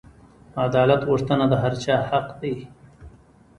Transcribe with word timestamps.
عدالت 0.65 1.01
غوښتنه 1.09 1.45
د 1.49 1.53
هر 1.63 1.73
چا 1.83 1.95
حق 2.09 2.27
دی. 2.41 2.55